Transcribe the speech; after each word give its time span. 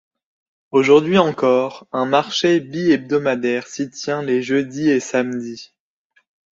Aujourd'hui 0.71 1.19
encore, 1.19 1.85
un 1.91 2.05
marché 2.05 2.59
bi-hebdomadaire 2.59 3.67
s'y 3.67 3.91
tient 3.91 4.23
les 4.23 4.41
jeudis 4.41 4.89
et 4.89 4.99
samedis. 4.99 5.75